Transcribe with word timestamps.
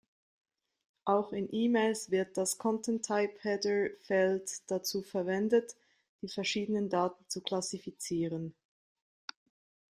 Auch 1.05 1.31
in 1.31 1.47
E-Mails 1.53 2.09
wird 2.09 2.35
das 2.35 2.57
„Content-Type“-Header-Feld 2.57 4.63
dazu 4.65 5.03
verwendet, 5.03 5.75
die 6.23 6.27
verschiedenen 6.27 6.89
Daten 6.89 7.23
zu 7.27 7.39
klassifizieren. 7.41 8.55